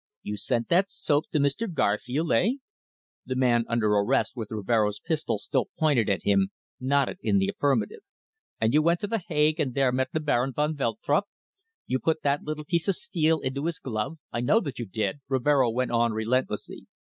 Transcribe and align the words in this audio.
"You 0.23 0.35
sent 0.35 0.69
that 0.69 0.89
soap 0.89 1.25
to 1.31 1.37
Mr. 1.37 1.71
Garfield 1.71 2.33
eh?" 2.33 2.53
The 3.27 3.35
man 3.35 3.65
under 3.67 3.87
arrest 3.93 4.35
with 4.35 4.49
Rivero's 4.49 4.99
pistol 4.99 5.37
still 5.37 5.67
pointed 5.77 6.09
at 6.09 6.23
him 6.23 6.49
nodded 6.79 7.19
in 7.21 7.37
the 7.37 7.49
affirmative. 7.49 7.99
"And 8.59 8.73
you 8.73 8.81
went 8.81 8.99
to 9.01 9.07
The 9.07 9.19
Hague 9.27 9.59
and 9.59 9.75
there 9.75 9.91
met 9.91 10.09
the 10.11 10.19
Baron 10.19 10.53
van 10.55 10.73
Veltrup. 10.75 11.25
You 11.85 11.99
put 11.99 12.23
that 12.23 12.41
little 12.43 12.65
piece 12.65 12.87
of 12.87 12.95
steel 12.95 13.41
into 13.41 13.67
his 13.67 13.77
glove. 13.77 14.17
I 14.31 14.41
know 14.41 14.59
that 14.61 14.79
you 14.79 14.87
did," 14.87 15.19
Rivero 15.27 15.69
went 15.69 15.91
on 15.91 16.13
relentlessly. 16.13 16.87